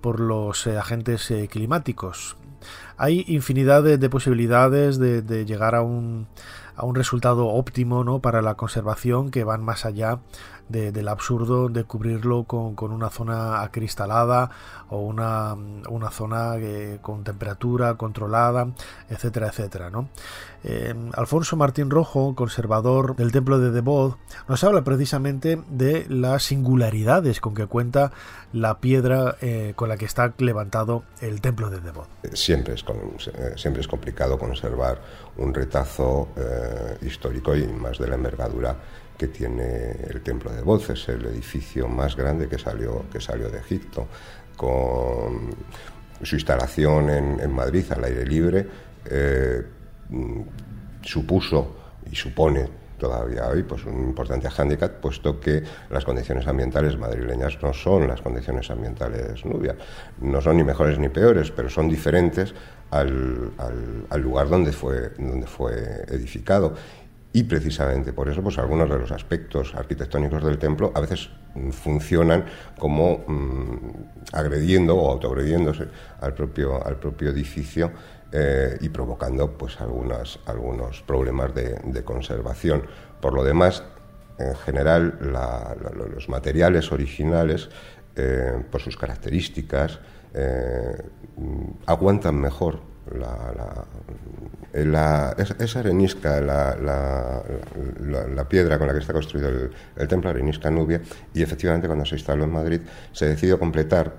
[0.02, 2.38] por los eh, agentes eh, climáticos.
[2.98, 6.28] Hay infinidad de, posibilidades de, llegar a un,
[6.76, 8.20] a un resultado óptimo ¿no?
[8.20, 10.20] para la conservación que van más allá
[10.70, 14.50] del absurdo de cubrirlo con, una zona acristalada
[14.90, 15.56] o una,
[15.90, 18.68] una zona eh, con temperatura controlada,
[19.10, 19.90] etcétera, etcétera.
[19.90, 20.10] ¿no?
[20.64, 24.16] Eh, Alfonso Martín Rojo, conservador del templo de Debod,
[24.48, 28.12] nos habla precisamente de las singularidades con que cuenta
[28.54, 32.08] la piedra eh, con la que está levantado el templo de Debod.
[32.34, 32.86] Siempre es,
[33.56, 35.02] siempre es complicado conservar
[35.38, 36.30] un retazo
[37.02, 38.76] histórico y más de la envergadura
[39.18, 40.90] que tiene el templo de Debod.
[40.92, 44.08] Es el edificio más grande que salió, que salió de Egipto,
[44.56, 45.50] con
[46.22, 48.68] su instalación en, Madrid al aire libre.
[49.06, 49.64] Eh,
[51.02, 51.76] supuso
[52.12, 57.74] y supone todavía hoy pues un importante hándicap puesto que las condiciones ambientales madrileñas no
[57.74, 59.76] son las condiciones ambientales nubias
[60.20, 62.54] no son ni mejores ni peores pero son diferentes
[62.90, 63.52] al,
[64.10, 66.74] al lugar donde fue donde fue edificado
[67.34, 71.30] y precisamente por eso, pues algunos de los aspectos arquitectónicos del templo a veces
[71.72, 72.46] funcionan
[72.78, 75.88] como mm, agrediendo o autoagrediéndose
[76.22, 77.92] al propio, al propio edificio
[78.32, 82.84] eh, y provocando pues algunos problemas de, conservación.
[83.22, 83.84] Por lo demás,
[84.38, 85.18] en general,
[86.14, 87.70] los materiales originales,
[88.16, 90.00] eh, por sus características,
[90.34, 91.02] eh,
[91.86, 92.80] aguantan mejor
[93.16, 93.86] la,
[94.74, 99.50] la, esa arenisca, la, la, piedra con la que está construido
[99.96, 101.02] el, templo arenisca Nubia,
[101.34, 102.82] y efectivamente cuando se instaló en Madrid
[103.12, 104.14] se decidió completar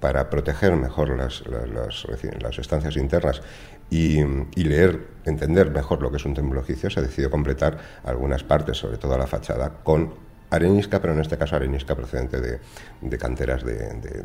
[0.00, 3.42] para proteger mejor las, las, estancias internas
[3.90, 8.44] y, y, leer, entender mejor lo que es un templo egipcio, se decidió completar algunas
[8.44, 10.12] partes, sobre todo la fachada, con
[10.54, 12.60] arenisca, pero en este caso arenisca procedente de,
[13.00, 13.74] de canteras de,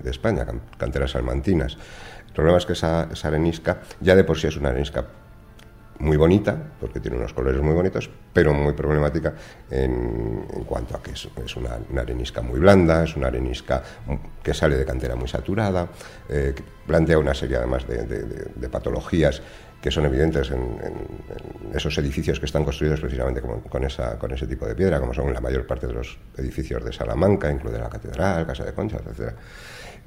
[0.02, 0.46] de, España,
[0.78, 1.78] canteras salmantinas.
[2.28, 5.06] El problema es que esa, arenisca ya de por sí es una arenisca
[6.00, 9.34] muy bonita, porque tiene unos colores muy bonitos, pero muy problemática
[9.70, 13.84] en, cuanto a que es, una, arenisca muy blanda, es una arenisca
[14.42, 15.90] que sale de cantera muy saturada,
[16.30, 19.42] eh, que plantea una serie además de, patologías
[19.82, 20.78] que son evidentes en,
[21.74, 25.66] esos edificios que están construidos precisamente con, ese tipo de piedra, como son la mayor
[25.66, 29.34] parte de los edificios de Salamanca, incluida la Catedral, Casa de Conchas, etc.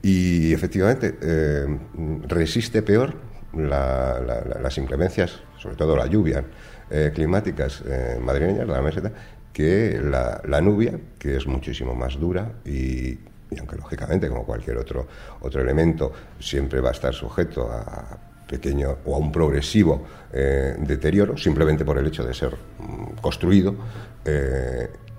[0.02, 1.78] Y efectivamente eh,
[2.26, 3.14] resiste peor
[3.54, 6.42] las inclemencias, sobre todo las lluvias
[6.90, 9.12] eh, climáticas eh, madrileñas la meseta,
[9.52, 13.18] que la, nubia, que es muchísimo más dura y,
[13.58, 15.06] aunque lógicamente, como cualquier otro,
[15.40, 21.36] otro elemento, siempre va a estar sujeto a pequeño o a un progresivo eh, deterioro,
[21.36, 23.74] simplemente por el hecho de ser mm, construido,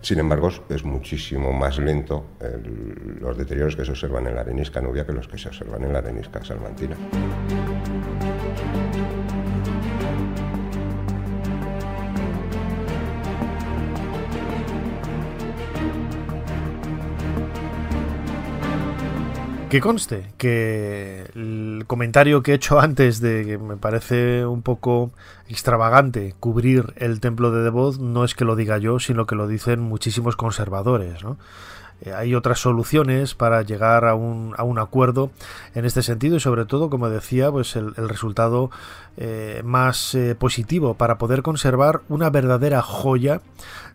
[0.02, 2.26] sin embargo, es muchísimo más lento
[3.20, 5.94] los deterioros que se observan en la arenisca nubia que los que se observan en
[5.94, 6.96] la arenisca salmantina.
[19.74, 25.10] Que conste que el comentario que he hecho antes de que me parece un poco
[25.50, 29.48] extravagante cubrir el templo de Devot no es que lo diga yo, sino que lo
[29.48, 31.24] dicen muchísimos conservadores.
[32.02, 35.32] Eh, hay otras soluciones para llegar a un, a un, acuerdo
[35.74, 38.70] en este sentido y sobre todo, como decía, pues el, resultado
[39.18, 43.42] eh, más eh, positivo para poder conservar una verdadera joya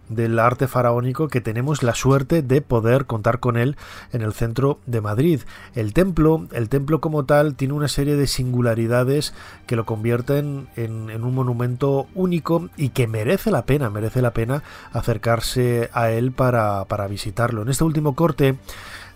[0.08, 3.76] del arte faraónico que tenemos la suerte de poder contar con él
[4.12, 5.40] en el centro de Madrid.
[5.74, 9.34] El templo, el templo como tal, tiene una serie de singularidades
[9.66, 14.62] que lo convierten en, un monumento único y que merece la pena, merece la pena
[14.92, 17.62] acercarse a él para, para visitarlo.
[17.62, 18.58] En este último corte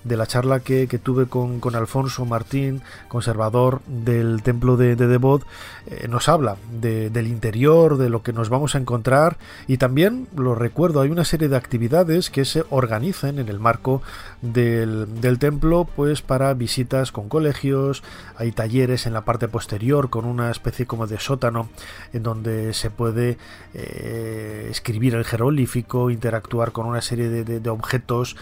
[0.05, 5.45] de la charla que, tuve con, Alfonso Martín, conservador del templo de, de Devot,
[5.87, 10.55] eh, nos habla del interior, de lo que nos vamos a encontrar y también, lo
[10.55, 14.03] recuerdo, hay una serie de actividades que se organizan en el marco
[14.43, 18.03] del, templo pues para visitas con colegios,
[18.37, 21.69] hay talleres en la parte posterior con una especie como de sótano
[22.13, 23.39] en donde se puede
[23.75, 28.37] eh, escribir el jeroglífico, interactuar con una serie de objetos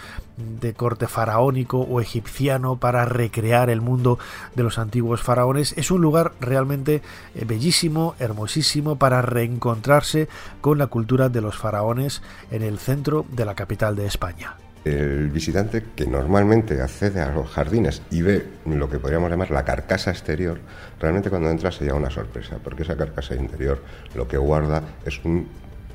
[0.60, 1.06] de corte
[1.50, 4.18] o egipciano para recrear el mundo
[4.54, 5.74] de los antiguos faraones.
[5.76, 7.02] Es un lugar realmente
[7.34, 10.28] eh, bellísimo, hermosísimo para reencontrarse
[10.60, 14.54] con la cultura de los faraones en el centro de la capital de España.
[14.84, 19.64] El visitante que normalmente accede a los jardines y ve lo que podríamos llamar la
[19.64, 20.58] carcasa exterior,
[20.98, 23.82] realmente cuando entra se lleva una sorpresa, porque esa carcasa interior
[24.14, 25.46] lo que guarda es un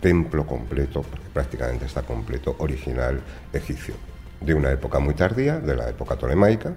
[0.01, 3.19] templo completo, porque prácticamente está completo, original
[3.53, 3.95] egipcio
[4.41, 6.73] de una época muy tardía, de la época tolemaica.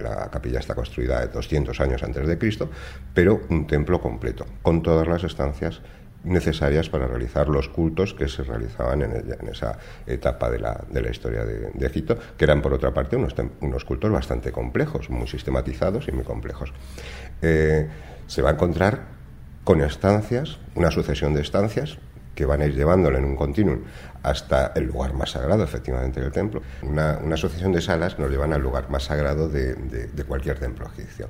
[0.00, 2.70] La capilla está construida 200 años antes de Cristo,
[3.12, 5.80] pero un templo completo, con todas las estancias
[6.24, 11.10] necesarias para realizar los cultos que se realizaban en, esa etapa de la, de la
[11.10, 16.08] historia de, Egipto, que eran por otra parte unos, unos, cultos bastante complejos, muy sistematizados
[16.08, 16.72] y muy complejos.
[17.40, 17.88] Eh,
[18.26, 19.00] se va a encontrar
[19.64, 21.98] con estancias, una sucesión de estancias
[22.34, 23.80] que van a ir llevándole en un continuum
[24.22, 26.62] hasta el lugar más sagrado, efectivamente, del templo.
[26.82, 29.74] Una, una asociación de salas nos llevan al lugar más sagrado de,
[30.26, 31.28] cualquier templo egipcio.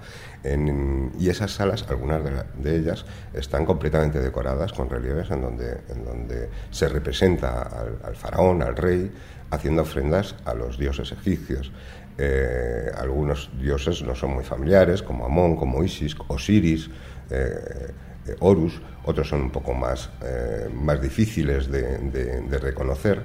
[1.18, 2.22] y esas salas, algunas
[2.56, 7.62] de, ellas, están completamente decoradas con relieves en donde, en donde se representa
[8.04, 9.10] al, faraón, al rey,
[9.50, 11.72] haciendo ofrendas a los dioses egipcios.
[12.18, 16.90] Eh, algunos dioses no son muy familiares, como Amón, como Isis, Osiris.
[17.30, 17.90] Eh,
[18.26, 23.20] eh, otros son un poco más, eh, más difíciles de, reconocer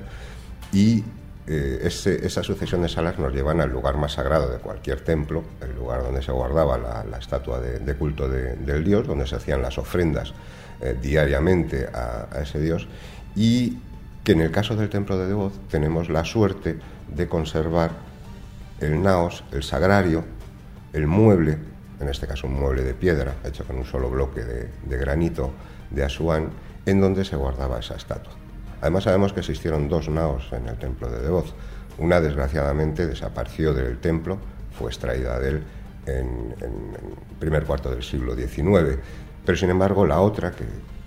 [0.73, 1.03] y
[1.45, 5.75] eh, esa sucesión de salas nos llevan al lugar más sagrado de cualquier templo, el
[5.75, 10.33] lugar donde se guardaba la, estatua de, culto del dios, donde se hacían las ofrendas
[11.01, 12.87] diariamente a, ese dios
[13.35, 13.79] y
[14.23, 16.77] que en el caso del templo de Devoz tenemos la suerte
[17.07, 17.91] de conservar
[18.79, 20.23] el naos, el sagrario,
[20.93, 21.57] el mueble
[21.99, 25.51] en este caso un mueble de piedra hecho con un solo bloque de, granito
[25.89, 26.49] de Asuán,
[26.85, 28.33] en donde se guardaba esa estatua.
[28.81, 31.53] Además sabemos que existieron dos naos en el templo de Devoz.
[31.97, 34.37] Una desgraciadamente desapareció del templo,
[34.77, 35.63] fue extraída de él
[36.05, 38.99] en, el primer cuarto del siglo XIX,
[39.45, 40.65] pero sin embargo la otra, que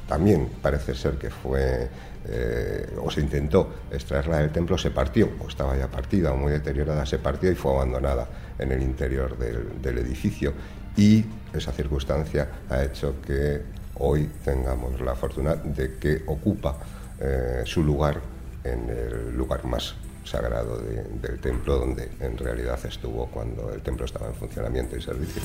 [0.09, 1.89] también parece ser que fue
[2.29, 6.51] eh, o se intentó extraerla del templo, se partió, o estaba ya partida o muy
[6.51, 8.27] deteriorada, se partió y fue abandonada
[8.59, 10.53] en el interior del edificio
[10.97, 13.63] y esa circunstancia ha hecho que
[13.95, 16.79] hoy tengamos la fortuna de que ocupa
[17.21, 18.21] eh, su lugar
[18.65, 24.29] en el lugar más sagrado del templo donde en realidad estuvo cuando el templo estaba
[24.29, 25.43] en funcionamiento y servicio.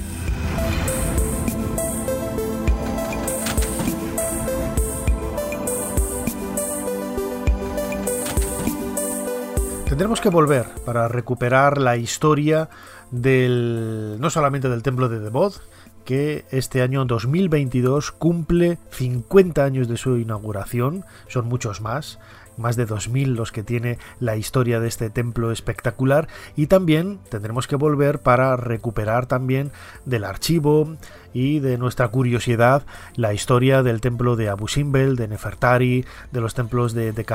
[9.95, 12.67] Tendremos que volver para recuperar la historia
[13.11, 15.61] del no solamente del templo de Devot,
[16.03, 22.19] que este año 2022 cumple 50 años de su inauguración, son muchos más,
[22.57, 26.27] más de 2.000 los que tiene la historia de este templo espectacular.
[26.57, 29.71] Y también tendremos que volver para recuperar también
[30.03, 30.97] del archivo
[31.35, 32.83] y de nuestra curiosidad
[33.15, 37.25] la historia del templo de Abu Simbel, de Nefertari, de los templos de, de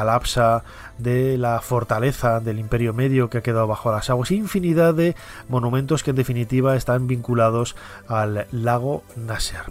[0.99, 5.15] de la fortaleza del Imperio Medio que ha quedado bajo las aguas, infinidad de
[5.49, 7.77] monumentos que en definitiva están vinculados
[8.09, 9.65] al lago Nasser.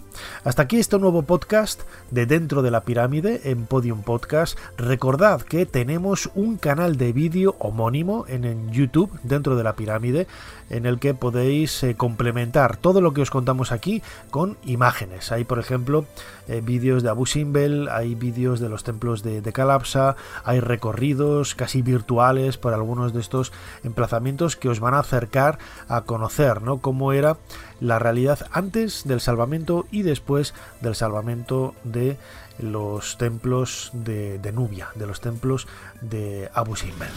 [0.44, 4.56] Hasta aquí este nuevo podcast de Dentro de la Pirámide en Podium Podcast.
[4.78, 10.26] Recordad que tenemos un canal de vídeo homónimo en, YouTube dentro de la pirámide
[10.70, 15.30] en el que podéis eh, complementar todo lo que os contamos aquí con imágenes.
[15.32, 16.06] Hay, por ejemplo,
[16.48, 21.54] eh, vídeos de Abu Simbel, hay vídeos de los templos de, de Calapsa, hay recorridos
[21.54, 23.52] casi virtuales por algunos de estos
[23.84, 25.58] emplazamientos que os van a acercar
[25.88, 26.78] a conocer ¿no?
[26.78, 27.36] cómo era
[27.80, 32.16] la realidad antes del salvamento y después del salvamento de
[32.58, 35.66] los templos de, de Nubia, de los templos
[36.00, 37.08] de Abu Simbel.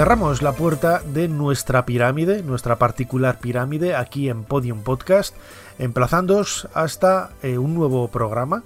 [0.00, 5.36] Cerramos la puerta de nuestra pirámide, nuestra particular pirámide, aquí en Podium Podcast,
[5.78, 8.62] emplazándoos hasta eh, un nuevo programa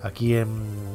[0.00, 0.46] aquí en,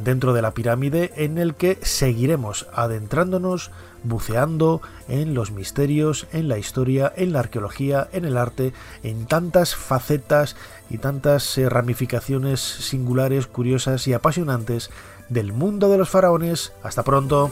[0.06, 3.72] dentro de la pirámide en el que seguiremos adentrándonos,
[4.06, 8.72] buceando en los misterios, en la historia, en la arqueología, en el arte,
[9.04, 10.56] en tantas facetas
[10.90, 14.90] y tantas eh, ramificaciones singulares, curiosas y apasionantes
[15.28, 16.72] del mundo de los faraones.
[16.82, 17.52] Hasta pronto.